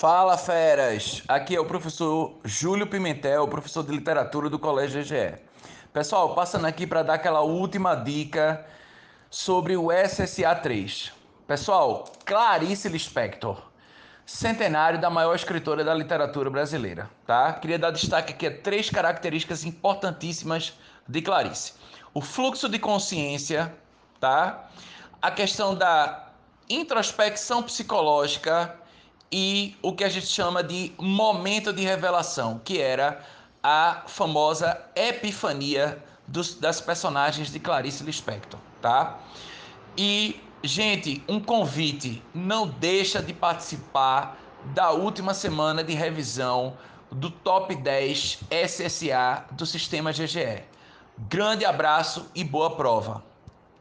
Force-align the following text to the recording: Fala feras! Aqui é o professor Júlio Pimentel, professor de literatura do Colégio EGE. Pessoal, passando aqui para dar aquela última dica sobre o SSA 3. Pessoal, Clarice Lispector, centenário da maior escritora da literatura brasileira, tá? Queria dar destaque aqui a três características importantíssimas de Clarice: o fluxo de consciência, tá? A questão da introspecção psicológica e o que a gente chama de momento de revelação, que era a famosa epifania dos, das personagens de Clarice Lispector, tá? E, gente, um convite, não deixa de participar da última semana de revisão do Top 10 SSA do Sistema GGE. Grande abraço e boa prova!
Fala 0.00 0.38
feras! 0.38 1.22
Aqui 1.28 1.54
é 1.54 1.60
o 1.60 1.66
professor 1.66 2.38
Júlio 2.42 2.86
Pimentel, 2.86 3.46
professor 3.46 3.84
de 3.84 3.92
literatura 3.92 4.48
do 4.48 4.58
Colégio 4.58 5.02
EGE. 5.02 5.34
Pessoal, 5.92 6.34
passando 6.34 6.64
aqui 6.64 6.86
para 6.86 7.02
dar 7.02 7.12
aquela 7.16 7.42
última 7.42 7.94
dica 7.94 8.64
sobre 9.28 9.76
o 9.76 9.88
SSA 9.92 10.54
3. 10.54 11.12
Pessoal, 11.46 12.06
Clarice 12.24 12.88
Lispector, 12.88 13.62
centenário 14.24 14.98
da 14.98 15.10
maior 15.10 15.34
escritora 15.34 15.84
da 15.84 15.92
literatura 15.92 16.48
brasileira, 16.48 17.10
tá? 17.26 17.52
Queria 17.52 17.78
dar 17.78 17.90
destaque 17.90 18.32
aqui 18.32 18.46
a 18.46 18.58
três 18.58 18.88
características 18.88 19.66
importantíssimas 19.66 20.72
de 21.06 21.20
Clarice: 21.20 21.74
o 22.14 22.22
fluxo 22.22 22.70
de 22.70 22.78
consciência, 22.78 23.70
tá? 24.18 24.66
A 25.20 25.30
questão 25.30 25.74
da 25.74 26.30
introspecção 26.70 27.62
psicológica 27.62 28.80
e 29.32 29.76
o 29.82 29.92
que 29.92 30.02
a 30.02 30.08
gente 30.08 30.26
chama 30.26 30.62
de 30.62 30.92
momento 30.98 31.72
de 31.72 31.82
revelação, 31.82 32.60
que 32.64 32.80
era 32.80 33.24
a 33.62 34.02
famosa 34.06 34.80
epifania 34.94 36.02
dos, 36.26 36.54
das 36.54 36.80
personagens 36.80 37.50
de 37.52 37.60
Clarice 37.60 38.02
Lispector, 38.02 38.58
tá? 38.80 39.18
E, 39.96 40.40
gente, 40.62 41.22
um 41.28 41.38
convite, 41.38 42.22
não 42.34 42.66
deixa 42.66 43.22
de 43.22 43.32
participar 43.32 44.38
da 44.74 44.90
última 44.90 45.34
semana 45.34 45.82
de 45.84 45.94
revisão 45.94 46.76
do 47.10 47.30
Top 47.30 47.74
10 47.74 48.40
SSA 48.50 49.44
do 49.52 49.66
Sistema 49.66 50.12
GGE. 50.12 50.62
Grande 51.28 51.64
abraço 51.64 52.30
e 52.34 52.42
boa 52.42 52.76
prova! 52.76 53.22